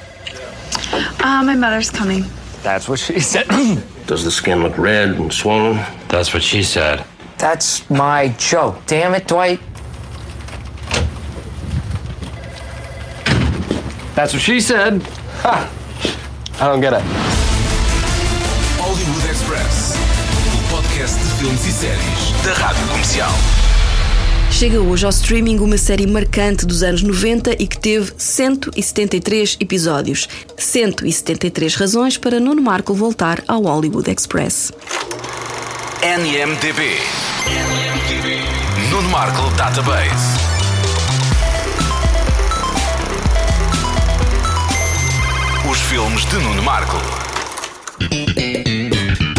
Uh, 0.93 1.43
my 1.43 1.55
mother's 1.55 1.91
coming. 1.91 2.25
That's 2.63 2.89
what 2.89 2.99
she 2.99 3.21
said. 3.21 3.47
Does 4.07 4.23
the 4.23 4.31
skin 4.31 4.63
look 4.63 4.79
red 4.79 5.11
and 5.11 5.33
swollen? 5.33 5.77
That's 6.09 6.33
what 6.33 6.43
she 6.43 6.63
said. 6.63 7.05
That's 7.39 7.89
my 7.91 8.29
joke. 8.39 8.79
Damn 8.87 9.15
it, 9.15 9.27
Dwight. 9.27 9.61
That's 14.15 14.33
what 14.33 14.41
she 14.41 14.61
said. 14.61 15.03
Ha! 15.43 15.69
I 16.61 16.67
don't 16.69 16.81
get 16.81 16.93
it. 16.93 17.03
Hollywood 18.79 19.29
Express. 19.29 19.97
O 20.55 20.77
podcast 20.77 21.19
de 21.19 21.25
filmes 21.39 21.67
e 21.67 21.73
séries 21.73 22.33
da 22.45 22.53
Rádio 22.55 22.87
Comercial. 22.87 23.31
Chega 24.59 24.81
hoje 24.81 25.05
ao 25.05 25.11
streaming 25.11 25.59
uma 25.59 25.77
série 25.77 26.07
marcante 26.07 26.65
dos 26.65 26.83
anos 26.83 27.03
90 27.03 27.63
e 27.63 27.67
que 27.67 27.79
teve 27.79 28.11
173 28.17 29.59
episódios. 29.61 30.27
173 30.57 31.75
razões 31.75 32.17
para 32.17 32.41
Nuno 32.41 32.63
Marco 32.63 32.95
voltar 32.95 33.45
ao 33.47 33.65
Hollywood 33.65 34.11
Express. 34.11 34.73
NMDB. 36.01 36.97
Nuno 38.91 39.11
Marco 39.11 39.43
Database. 39.59 40.41
Os 45.71 45.79
filmes 45.81 46.25
de 46.31 46.37
Nuno 46.39 46.63
Marco. 46.63 47.16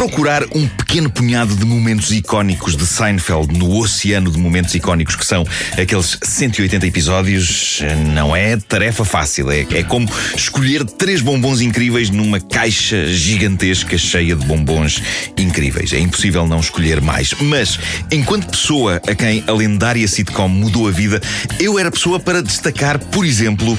Procurar 0.08 0.46
um 0.56 0.66
pequeno 0.66 1.10
punhado 1.10 1.54
de 1.54 1.66
momentos 1.66 2.12
icónicos 2.12 2.78
de 2.78 2.86
Seinfeld 2.86 3.60
no 3.60 3.78
oceano 3.78 4.32
de 4.32 4.38
momentos 4.38 4.74
icónicos 4.74 5.18
que 5.18 5.26
são 5.26 5.46
aqueles 5.74 6.18
180 6.24 6.88
episódios 6.88 7.82
não 8.14 8.34
é 8.34 8.56
tarefa 8.56 9.04
fácil. 9.04 9.52
É, 9.52 9.68
é 9.70 9.84
como 9.84 10.10
escolher 10.34 10.86
três 10.86 11.20
bombons 11.20 11.60
incríveis 11.60 12.10
numa 12.10 12.40
caixa 12.40 13.06
gigantesca 13.08 13.98
cheia 13.98 14.34
de 14.34 14.46
bombons 14.46 15.04
incríveis. 15.38 15.92
É 15.92 16.00
impossível 16.00 16.48
não 16.48 16.62
escolher 16.62 17.02
mais. 17.02 17.34
Mas, 17.42 17.78
enquanto 18.10 18.48
pessoa 18.48 19.02
a 19.06 19.14
quem 19.14 19.44
a 19.46 19.52
lendária 19.52 20.08
sitcom 20.08 20.48
mudou 20.48 20.88
a 20.88 20.92
vida, 20.92 21.22
eu 21.60 21.78
era 21.78 21.92
pessoa 21.92 22.18
para 22.18 22.42
destacar, 22.42 22.98
por 22.98 23.26
exemplo, 23.26 23.78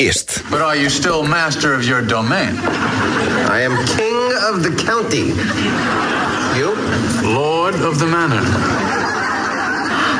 este. 0.00 0.42
But 0.50 0.62
are 0.62 0.76
you 0.76 0.88
still 0.88 1.22
master 1.22 1.74
of 1.74 1.84
your 1.84 2.00
domain? 2.00 2.56
I 3.50 3.60
am 3.60 3.76
king 3.86 4.16
of 4.48 4.62
the 4.62 4.74
county. 4.82 5.34
You? 6.58 6.74
Lord 7.34 7.74
of 7.74 7.98
the 7.98 8.06
manor. 8.06 8.40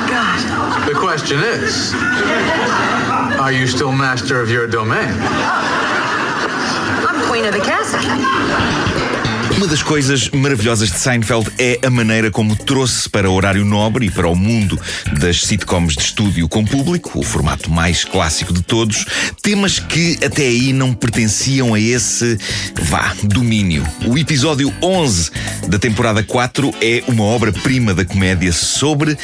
God. 0.07 0.87
The 0.87 0.93
question 0.93 1.39
is 1.39 1.93
Are 3.39 3.51
you 3.51 3.67
still 3.67 3.91
master 3.91 4.39
of 4.39 4.49
your 4.49 4.67
domain? 4.67 5.15
I'm 7.07 7.27
queen 7.27 7.45
of 7.45 7.53
the 7.53 7.59
castle. 7.59 8.90
Uma 9.61 9.67
das 9.67 9.83
coisas 9.83 10.27
maravilhosas 10.29 10.89
de 10.91 10.97
Seinfeld 10.97 11.47
é 11.59 11.77
a 11.85 11.89
maneira 11.91 12.31
como 12.31 12.55
trouxe 12.55 13.07
para 13.07 13.29
o 13.29 13.33
horário 13.35 13.63
nobre 13.63 14.07
e 14.07 14.09
para 14.09 14.27
o 14.27 14.35
mundo 14.35 14.81
das 15.19 15.41
sitcoms 15.41 15.93
de 15.93 16.01
estúdio 16.01 16.49
com 16.49 16.65
público, 16.65 17.19
o 17.19 17.21
formato 17.21 17.69
mais 17.69 18.03
clássico 18.03 18.51
de 18.51 18.63
todos, 18.63 19.05
temas 19.39 19.77
que 19.77 20.17
até 20.25 20.47
aí 20.47 20.73
não 20.73 20.95
pertenciam 20.95 21.75
a 21.75 21.79
esse, 21.79 22.39
vá, 22.85 23.13
domínio. 23.21 23.85
O 24.07 24.17
episódio 24.17 24.73
11 24.81 25.29
da 25.67 25.77
temporada 25.77 26.23
4 26.23 26.73
é 26.81 27.03
uma 27.07 27.23
obra-prima 27.23 27.93
da 27.93 28.03
comédia 28.03 28.51
sobre 28.51 29.15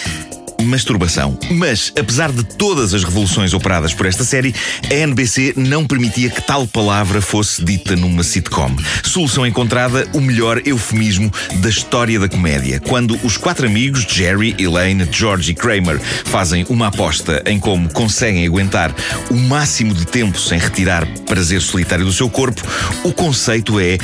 masturbação. 0.63 1.37
Mas, 1.51 1.91
apesar 1.97 2.31
de 2.31 2.43
todas 2.43 2.93
as 2.93 3.03
revoluções 3.03 3.53
operadas 3.53 3.93
por 3.93 4.05
esta 4.05 4.23
série, 4.23 4.53
a 4.89 4.93
NBC 4.93 5.53
não 5.55 5.85
permitia 5.85 6.29
que 6.29 6.41
tal 6.41 6.67
palavra 6.67 7.21
fosse 7.21 7.63
dita 7.63 7.95
numa 7.95 8.23
sitcom. 8.23 8.75
Solução 9.03 9.45
encontrada, 9.45 10.07
o 10.13 10.21
melhor 10.21 10.61
eufemismo 10.65 11.31
da 11.55 11.69
história 11.69 12.19
da 12.19 12.29
comédia. 12.29 12.79
Quando 12.79 13.17
os 13.23 13.37
quatro 13.37 13.65
amigos, 13.65 14.05
Jerry, 14.09 14.55
Elaine, 14.57 15.07
George 15.11 15.51
e 15.51 15.55
Kramer, 15.55 15.99
fazem 16.25 16.65
uma 16.69 16.87
aposta 16.87 17.43
em 17.45 17.59
como 17.59 17.91
conseguem 17.91 18.45
aguentar 18.45 18.93
o 19.29 19.35
máximo 19.35 19.93
de 19.93 20.05
tempo 20.05 20.39
sem 20.39 20.59
retirar 20.59 21.05
prazer 21.25 21.61
solitário 21.61 22.05
do 22.05 22.13
seu 22.13 22.29
corpo, 22.29 22.61
o 23.03 23.11
conceito 23.11 23.79
é: 23.79 23.97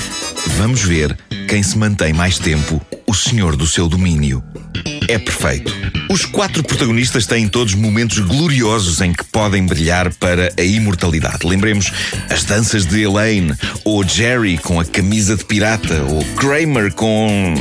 vamos 0.57 0.81
ver 0.81 1.17
quem 1.47 1.63
se 1.63 1.77
mantém 1.77 2.13
mais 2.13 2.37
tempo, 2.37 2.81
o 3.07 3.13
senhor 3.13 3.55
do 3.55 3.67
seu 3.67 3.87
domínio. 3.87 4.43
É 5.07 5.17
perfeito. 5.17 6.02
Os 6.13 6.25
quatro 6.25 6.61
protagonistas 6.61 7.25
têm 7.25 7.47
todos 7.47 7.73
momentos 7.73 8.19
gloriosos 8.19 9.01
em 9.01 9.11
que 9.11 9.23
podem 9.23 9.65
brilhar 9.65 10.13
para 10.13 10.53
a 10.55 10.61
imortalidade. 10.61 11.39
Lembremos 11.43 11.91
as 12.29 12.43
danças 12.43 12.85
de 12.85 13.01
Elaine, 13.01 13.51
ou 13.83 14.07
Jerry 14.07 14.59
com 14.59 14.79
a 14.79 14.85
camisa 14.85 15.35
de 15.35 15.43
pirata, 15.43 16.03
ou 16.03 16.23
Kramer 16.35 16.93
com 16.93 17.55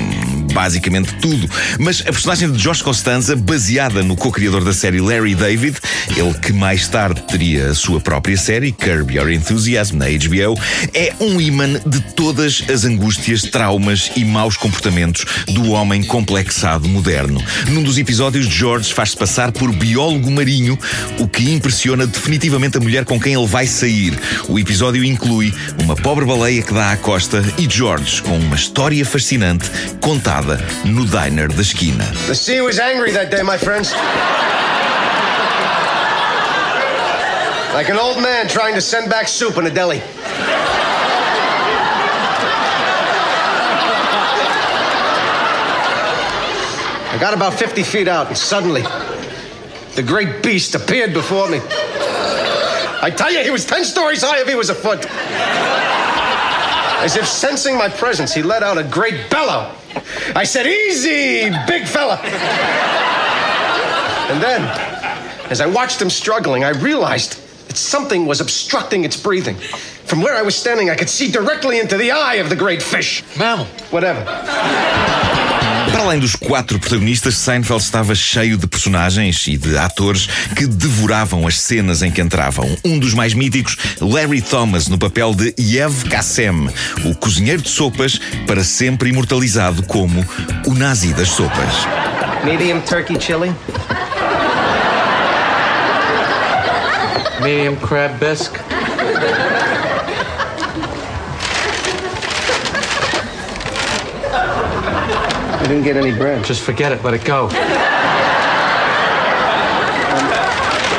basicamente 0.52 1.14
tudo. 1.14 1.48
Mas 1.78 2.00
a 2.00 2.04
personagem 2.04 2.50
de 2.50 2.58
Josh 2.58 2.82
Costanza, 2.82 3.34
baseada 3.34 4.02
no 4.02 4.16
co-criador 4.16 4.64
da 4.64 4.72
série 4.72 5.00
Larry 5.00 5.34
David, 5.34 5.76
ele 6.16 6.34
que 6.34 6.52
mais 6.52 6.86
tarde 6.88 7.22
teria 7.22 7.68
a 7.68 7.74
sua 7.74 8.00
própria 8.00 8.36
série, 8.36 8.72
Curb 8.72 9.14
Your 9.14 9.30
Enthusiasm, 9.30 9.96
na 9.96 10.06
HBO, 10.06 10.58
é 10.94 11.12
um 11.20 11.40
imã 11.40 11.80
de 11.86 12.00
todas 12.14 12.64
as 12.68 12.84
angústias, 12.84 13.42
traumas 13.42 14.10
e 14.16 14.24
maus 14.24 14.56
comportamentos 14.56 15.24
do 15.48 15.70
homem 15.70 16.02
complexado 16.02 16.88
moderno. 16.88 17.42
Num 17.68 17.82
dos 17.82 17.98
episódios, 17.98 18.46
George 18.46 18.92
faz-se 18.92 19.16
passar 19.16 19.52
por 19.52 19.72
biólogo 19.72 20.30
marinho, 20.30 20.78
o 21.18 21.26
que 21.26 21.50
impressiona 21.50 22.06
definitivamente 22.06 22.76
a 22.76 22.80
mulher 22.80 23.04
com 23.04 23.18
quem 23.18 23.34
ele 23.34 23.46
vai 23.46 23.66
sair. 23.66 24.18
O 24.48 24.58
episódio 24.58 25.04
inclui 25.04 25.52
uma 25.82 25.96
pobre 25.96 26.24
baleia 26.24 26.62
que 26.62 26.74
dá 26.74 26.92
à 26.92 26.96
costa 26.96 27.42
e 27.58 27.68
George 27.68 28.22
com 28.22 28.38
uma 28.38 28.56
história 28.56 29.04
fascinante 29.04 29.70
contada 30.00 30.41
no 30.84 31.06
diner 31.06 31.48
da 31.48 31.60
esquina. 31.60 32.04
The 32.26 32.34
sea 32.34 32.60
was 32.60 32.78
angry 32.78 33.12
that 33.12 33.30
day, 33.30 33.42
my 33.42 33.56
friends. 33.56 33.92
Like 37.74 37.88
an 37.88 37.98
old 37.98 38.22
man 38.22 38.48
trying 38.48 38.74
to 38.74 38.80
send 38.80 39.08
back 39.10 39.28
soup 39.28 39.56
in 39.56 39.66
a 39.66 39.70
deli. 39.70 40.02
I 47.10 47.18
got 47.20 47.34
about 47.34 47.54
50 47.54 47.82
feet 47.82 48.08
out, 48.08 48.28
and 48.28 48.36
suddenly, 48.36 48.82
the 49.94 50.02
great 50.02 50.42
beast 50.42 50.74
appeared 50.74 51.12
before 51.12 51.48
me. 51.48 51.60
I 53.04 53.12
tell 53.14 53.32
you, 53.32 53.42
he 53.42 53.50
was 53.50 53.64
10 53.64 53.84
stories 53.84 54.22
high 54.22 54.40
if 54.40 54.48
he 54.48 54.54
was 54.54 54.70
a 54.70 54.74
foot. 54.74 55.06
As 57.02 57.16
if 57.16 57.26
sensing 57.26 57.76
my 57.76 57.88
presence, 57.88 58.32
he 58.32 58.42
let 58.42 58.62
out 58.62 58.78
a 58.78 58.84
great 58.84 59.28
bellow. 59.28 59.74
I 60.36 60.44
said, 60.44 60.66
Easy, 60.66 61.50
big 61.66 61.86
fella. 61.86 62.20
And 64.30 64.40
then, 64.40 64.62
as 65.50 65.60
I 65.60 65.66
watched 65.66 66.00
him 66.00 66.08
struggling, 66.08 66.62
I 66.62 66.70
realized 66.70 67.38
that 67.66 67.76
something 67.76 68.24
was 68.24 68.40
obstructing 68.40 69.04
its 69.04 69.20
breathing. 69.20 69.56
From 69.56 70.22
where 70.22 70.36
I 70.36 70.42
was 70.42 70.54
standing, 70.54 70.90
I 70.90 70.94
could 70.94 71.10
see 71.10 71.30
directly 71.30 71.80
into 71.80 71.96
the 71.96 72.12
eye 72.12 72.34
of 72.34 72.48
the 72.48 72.56
great 72.56 72.82
fish. 72.82 73.24
Mammal. 73.36 73.66
Whatever. 73.90 74.24
Para 75.92 76.04
além 76.04 76.18
dos 76.18 76.34
quatro 76.34 76.78
protagonistas, 76.78 77.36
Seinfeld 77.36 77.82
estava 77.82 78.14
cheio 78.14 78.56
de 78.56 78.66
personagens 78.66 79.46
e 79.46 79.58
de 79.58 79.76
atores 79.76 80.26
que 80.56 80.66
devoravam 80.66 81.46
as 81.46 81.60
cenas 81.60 82.02
em 82.02 82.10
que 82.10 82.22
entravam. 82.22 82.66
Um 82.82 82.98
dos 82.98 83.12
mais 83.12 83.34
míticos, 83.34 83.76
Larry 84.00 84.40
Thomas, 84.40 84.88
no 84.88 84.96
papel 84.96 85.34
de 85.34 85.54
Yev 85.60 86.08
Kassem, 86.08 86.70
o 87.04 87.14
cozinheiro 87.14 87.60
de 87.60 87.68
sopas, 87.68 88.18
para 88.46 88.64
sempre 88.64 89.10
imortalizado 89.10 89.82
como 89.82 90.24
o 90.66 90.74
nazi 90.74 91.12
das 91.12 91.28
sopas. 91.28 91.86
Medium 92.42 92.80
turkey 92.80 93.20
chili. 93.20 93.54
Medium 97.42 97.76
crab 97.76 98.14
bisque. 98.18 98.58
I 105.62 105.68
didn't 105.68 105.84
get 105.84 105.96
any 105.96 106.10
bread. 106.10 106.44
Just 106.44 106.62
forget 106.62 106.90
it. 106.90 107.04
Let 107.04 107.14
it 107.14 107.24
go. 107.24 107.46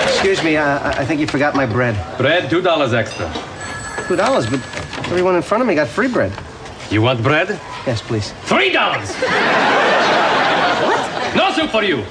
Excuse 0.08 0.42
me, 0.42 0.56
uh, 0.56 0.80
I 0.98 1.04
think 1.04 1.20
you 1.20 1.28
forgot 1.28 1.54
my 1.54 1.66
bread. 1.66 1.96
Bread, 2.18 2.50
two 2.50 2.62
dollars 2.62 2.94
extra. 2.94 3.30
Two 4.08 4.16
dollars, 4.16 4.50
but 4.50 4.62
everyone 5.12 5.36
in 5.36 5.42
front 5.42 5.62
of 5.62 5.68
me 5.68 5.76
got 5.76 5.90
free 5.90 6.08
bread. 6.08 6.32
You 6.90 7.02
want 7.02 7.22
bread? 7.22 7.50
Yes, 7.86 8.02
please. 8.02 8.32
Three 8.44 8.72
dollars. 8.72 9.14
what? 10.88 11.36
No 11.36 11.52
soup 11.52 11.70
for 11.70 11.84
you. 11.84 12.06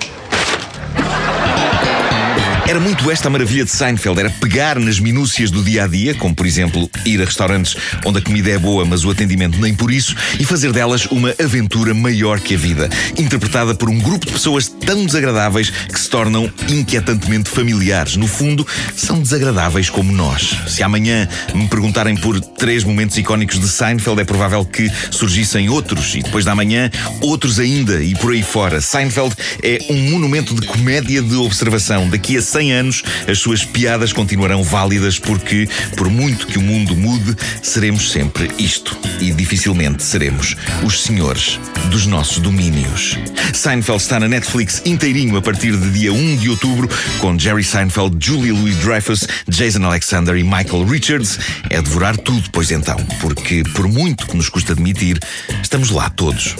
Era 2.72 2.80
muito 2.80 3.10
esta 3.10 3.28
a 3.28 3.30
maravilha 3.30 3.66
de 3.66 3.70
Seinfeld, 3.70 4.18
era 4.18 4.30
pegar 4.30 4.78
nas 4.78 4.98
minúcias 4.98 5.50
do 5.50 5.62
dia 5.62 5.84
a 5.84 5.86
dia, 5.86 6.14
como 6.14 6.34
por 6.34 6.46
exemplo 6.46 6.90
ir 7.04 7.20
a 7.20 7.26
restaurantes 7.26 7.76
onde 8.02 8.18
a 8.18 8.22
comida 8.22 8.48
é 8.48 8.56
boa, 8.56 8.82
mas 8.86 9.04
o 9.04 9.10
atendimento 9.10 9.60
nem 9.60 9.74
por 9.74 9.92
isso, 9.92 10.16
e 10.40 10.44
fazer 10.46 10.72
delas 10.72 11.04
uma 11.04 11.34
aventura 11.38 11.92
maior 11.92 12.40
que 12.40 12.54
a 12.54 12.56
vida, 12.56 12.88
interpretada 13.18 13.74
por 13.74 13.90
um 13.90 13.98
grupo 13.98 14.24
de 14.24 14.32
pessoas 14.32 14.68
tão 14.68 15.04
desagradáveis 15.04 15.68
que 15.68 16.00
se 16.00 16.08
tornam 16.08 16.50
inquietantemente 16.66 17.50
familiares. 17.50 18.16
No 18.16 18.26
fundo, 18.26 18.66
são 18.96 19.20
desagradáveis 19.20 19.90
como 19.90 20.10
nós. 20.10 20.56
Se 20.66 20.82
amanhã 20.82 21.28
me 21.54 21.68
perguntarem 21.68 22.16
por 22.16 22.40
três 22.40 22.84
momentos 22.84 23.18
icónicos 23.18 23.60
de 23.60 23.68
Seinfeld, 23.68 24.18
é 24.18 24.24
provável 24.24 24.64
que 24.64 24.90
surgissem 25.10 25.68
outros, 25.68 26.14
e 26.14 26.22
depois 26.22 26.46
da 26.46 26.54
manhã, 26.54 26.90
outros 27.20 27.60
ainda, 27.60 28.02
e 28.02 28.14
por 28.14 28.32
aí 28.32 28.42
fora. 28.42 28.80
Seinfeld 28.80 29.34
é 29.62 29.78
um 29.90 30.10
monumento 30.10 30.54
de 30.54 30.66
comédia 30.66 31.20
de 31.20 31.36
observação. 31.36 32.08
Daqui 32.08 32.38
a 32.38 32.40
100 32.40 32.62
anos, 32.71 33.02
as 33.26 33.38
suas 33.38 33.64
piadas 33.64 34.12
continuarão 34.12 34.62
válidas 34.62 35.19
porque, 35.19 35.69
por 35.97 36.09
muito 36.09 36.47
que 36.47 36.59
o 36.59 36.62
mundo 36.62 36.95
mude, 36.95 37.37
seremos 37.62 38.11
sempre 38.11 38.50
isto. 38.59 38.97
E 39.21 39.33
dificilmente 39.33 40.02
seremos 40.02 40.57
os 40.85 41.02
senhores 41.02 41.59
dos 41.90 42.07
nossos 42.07 42.38
domínios. 42.38 43.19
Seinfeld 43.52 44.00
está 44.00 44.21
na 44.21 44.28
Netflix 44.28 44.83
inteirinho 44.85 45.37
a 45.37 45.42
partir 45.42 45.76
de 45.76 45.90
dia 45.90 46.12
1 46.12 46.37
de 46.37 46.50
outubro, 46.50 46.88
com 47.19 47.38
Jerry 47.38 47.64
Seinfeld, 47.64 48.16
Julia 48.25 48.52
Louis-Dreyfus, 48.52 49.26
Jason 49.49 49.85
Alexander 49.85 50.37
e 50.37 50.42
Michael 50.42 50.85
Richards. 50.85 51.38
É 51.71 51.81
devorar 51.81 52.16
tudo, 52.16 52.49
pois 52.52 52.71
então, 52.71 52.97
porque, 53.21 53.62
por 53.75 53.88
muito 53.88 54.26
que 54.26 54.37
nos 54.37 54.49
custa 54.49 54.73
admitir, 54.73 55.19
estamos 55.62 55.90
lá 55.90 56.11
todos. 56.11 56.57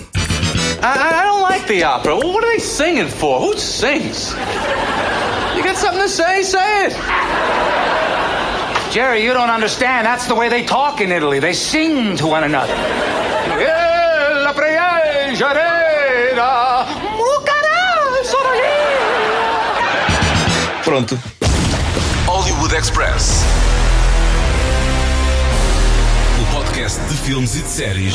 I, 0.83 0.99
I 0.99 1.23
don't 1.25 1.43
like 1.43 1.67
the 1.67 1.85
opera. 1.85 2.17
What 2.17 2.45
are 2.45 2.57
they 2.57 2.61
singing 2.61 3.09
for? 3.09 3.41
Who 3.41 3.59
sings? 3.59 4.35
You 5.73 5.79
got 5.79 5.85
something 5.85 6.03
to 6.03 6.09
say? 6.09 6.43
Say 6.43 6.87
it. 6.87 6.93
Jerry, 8.93 9.25
you 9.25 9.33
don't 9.33 9.49
understand. 9.49 10.05
That's 10.07 10.27
the 10.27 10.35
way 10.35 10.51
they 10.51 10.67
talk 10.67 11.01
in 11.01 11.11
Italy. 11.11 11.39
They 11.39 11.55
sing 11.55 12.15
to 12.19 12.27
one 12.27 12.45
another. 12.45 12.75
Pronto. 20.85 21.17
Hollywood 22.27 22.75
Express. 22.75 23.43
O 26.39 26.55
podcast 26.55 27.01
de 27.09 27.15
filmes 27.15 27.57
e 27.57 27.63
de 27.63 27.69
séries 27.69 28.15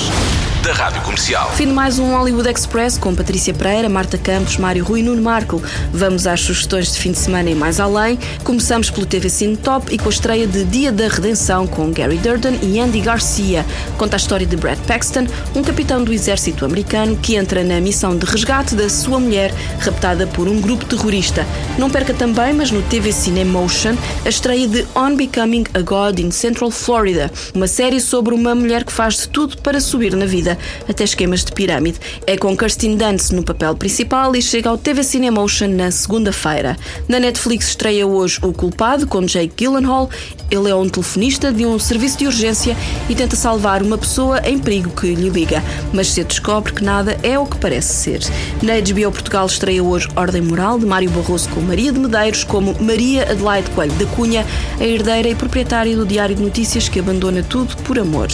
da 0.67 0.73
Rádio 0.73 1.01
Comercial. 1.01 1.49
Fim 1.53 1.67
de 1.67 1.71
mais 1.71 1.97
um 1.97 2.11
Hollywood 2.11 2.49
Express 2.49 2.97
com 2.97 3.15
Patrícia 3.15 3.53
Pereira, 3.53 3.87
Marta 3.87 4.17
Campos, 4.17 4.57
Mário 4.57 4.83
Rui 4.83 4.99
e 4.99 5.03
Nuno 5.03 5.21
Marco. 5.21 5.63
Vamos 5.93 6.27
às 6.27 6.41
sugestões 6.41 6.91
de 6.91 6.99
fim 6.99 7.13
de 7.13 7.19
semana 7.19 7.49
e 7.49 7.55
mais 7.55 7.79
além. 7.79 8.19
Começamos 8.43 8.89
pelo 8.89 9.05
TV 9.05 9.29
Cine 9.29 9.55
Top 9.55 9.87
e 9.89 9.97
com 9.97 10.07
a 10.07 10.11
estreia 10.11 10.45
de 10.45 10.65
Dia 10.65 10.91
da 10.91 11.07
Redenção 11.07 11.65
com 11.65 11.89
Gary 11.93 12.17
Durden 12.17 12.59
e 12.61 12.81
Andy 12.81 12.99
Garcia. 12.99 13.65
Conta 13.97 14.17
a 14.17 14.19
história 14.19 14.45
de 14.45 14.57
Brad 14.57 14.77
Paxton, 14.79 15.25
um 15.55 15.63
capitão 15.63 16.03
do 16.03 16.11
exército 16.11 16.65
americano 16.65 17.15
que 17.15 17.37
entra 17.37 17.63
na 17.63 17.79
missão 17.79 18.17
de 18.17 18.25
resgate 18.25 18.75
da 18.75 18.89
sua 18.89 19.21
mulher, 19.21 19.53
raptada 19.79 20.27
por 20.27 20.49
um 20.49 20.59
grupo 20.59 20.83
terrorista. 20.83 21.47
Não 21.77 21.89
perca 21.89 22.13
também, 22.13 22.51
mas 22.51 22.71
no 22.71 22.81
TV 22.81 23.13
Cine 23.13 23.45
Motion, 23.45 23.95
a 24.25 24.27
estreia 24.27 24.67
de 24.67 24.85
On 24.93 25.15
Becoming 25.15 25.63
a 25.73 25.79
God 25.79 26.19
in 26.19 26.29
Central 26.29 26.71
Florida, 26.71 27.31
uma 27.55 27.67
série 27.67 28.01
sobre 28.01 28.33
uma 28.33 28.53
mulher 28.53 28.83
que 28.83 28.91
faz 28.91 29.15
de 29.15 29.29
tudo 29.29 29.57
para 29.59 29.79
subir 29.79 30.13
na 30.13 30.25
vida 30.25 30.56
até 30.87 31.03
esquemas 31.03 31.43
de 31.43 31.51
pirâmide. 31.51 31.99
É 32.25 32.37
com 32.37 32.55
Kirsten 32.55 32.95
Dunst 32.95 33.31
no 33.31 33.43
papel 33.43 33.75
principal 33.75 34.35
e 34.35 34.41
chega 34.41 34.69
ao 34.69 34.77
TV 34.77 35.03
Cinemotion 35.03 35.67
na 35.69 35.91
segunda-feira. 35.91 36.77
Na 37.07 37.19
Netflix 37.19 37.69
estreia 37.69 38.05
hoje 38.05 38.39
O 38.41 38.53
Culpado 38.53 39.07
com 39.07 39.21
Jake 39.21 39.53
Gyllenhaal. 39.55 40.09
Ele 40.49 40.69
é 40.69 40.75
um 40.75 40.87
telefonista 40.87 41.51
de 41.51 41.65
um 41.65 41.77
serviço 41.77 42.17
de 42.17 42.25
urgência 42.25 42.75
e 43.09 43.15
tenta 43.15 43.35
salvar 43.35 43.83
uma 43.83 43.97
pessoa 43.97 44.39
em 44.45 44.57
perigo 44.57 44.89
que 44.89 45.13
lhe 45.13 45.29
liga, 45.29 45.61
mas 45.93 46.11
se 46.11 46.23
descobre 46.23 46.73
que 46.73 46.83
nada 46.83 47.17
é 47.21 47.37
o 47.37 47.45
que 47.45 47.57
parece 47.57 47.93
ser. 47.93 48.19
Na 48.61 48.73
HBO 48.79 49.11
Portugal 49.11 49.45
estreia 49.45 49.83
hoje 49.83 50.07
Ordem 50.15 50.41
Moral 50.41 50.79
de 50.79 50.85
Mário 50.85 51.09
Barroso 51.09 51.49
com 51.49 51.61
Maria 51.61 51.91
de 51.91 51.99
Medeiros 51.99 52.43
como 52.43 52.75
Maria 52.79 53.23
Adelaide 53.29 53.69
Coelho 53.71 53.93
da 53.93 54.05
Cunha, 54.07 54.45
a 54.79 54.83
herdeira 54.83 55.29
e 55.29 55.35
proprietária 55.35 55.95
do 55.95 56.05
Diário 56.05 56.35
de 56.35 56.41
Notícias 56.41 56.87
que 56.87 56.99
abandona 56.99 57.43
tudo 57.43 57.75
por 57.83 57.99
amor. 57.99 58.27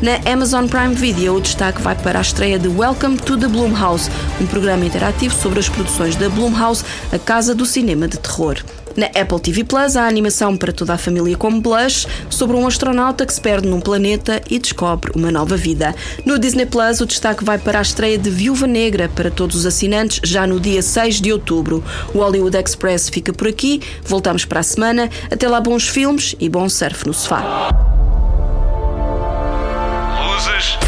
Na 0.00 0.18
Amazon 0.30 0.66
Prime 0.66 0.94
Video 0.94 1.36
o 1.36 1.40
destaque 1.68 1.82
vai 1.82 1.94
para 1.96 2.18
a 2.18 2.22
estreia 2.22 2.58
de 2.58 2.66
Welcome 2.66 3.18
to 3.18 3.36
the 3.36 3.46
Blumhouse, 3.46 4.10
um 4.40 4.46
programa 4.46 4.86
interativo 4.86 5.34
sobre 5.34 5.58
as 5.58 5.68
produções 5.68 6.16
da 6.16 6.28
Blumhouse, 6.28 6.82
a 7.12 7.18
casa 7.18 7.54
do 7.54 7.66
cinema 7.66 8.08
de 8.08 8.18
terror. 8.18 8.56
Na 8.96 9.06
Apple 9.06 9.38
TV 9.38 9.64
Plus, 9.64 9.94
há 9.94 10.06
animação 10.06 10.56
para 10.56 10.72
toda 10.72 10.94
a 10.94 10.98
família 10.98 11.36
como 11.36 11.60
Blush, 11.60 12.06
sobre 12.30 12.56
um 12.56 12.66
astronauta 12.66 13.26
que 13.26 13.34
se 13.34 13.40
perde 13.40 13.68
num 13.68 13.80
planeta 13.80 14.40
e 14.48 14.58
descobre 14.58 15.12
uma 15.14 15.30
nova 15.30 15.56
vida. 15.56 15.94
No 16.24 16.38
Disney 16.38 16.64
Plus, 16.64 17.00
o 17.00 17.06
destaque 17.06 17.44
vai 17.44 17.58
para 17.58 17.80
a 17.80 17.82
estreia 17.82 18.16
de 18.16 18.30
Viúva 18.30 18.66
Negra 18.66 19.10
para 19.14 19.30
todos 19.30 19.56
os 19.56 19.66
assinantes 19.66 20.20
já 20.24 20.46
no 20.46 20.58
dia 20.58 20.80
6 20.80 21.20
de 21.20 21.32
outubro. 21.32 21.84
O 22.14 22.18
Hollywood 22.18 22.56
Express 22.56 23.10
fica 23.10 23.32
por 23.32 23.46
aqui, 23.46 23.82
voltamos 24.04 24.46
para 24.46 24.60
a 24.60 24.64
semana. 24.64 25.10
Até 25.30 25.46
lá, 25.46 25.60
bons 25.60 25.86
filmes 25.86 26.34
e 26.40 26.48
bom 26.48 26.68
surf 26.68 27.06
no 27.06 27.12
sofá. 27.12 27.68
Luzes. 30.24 30.87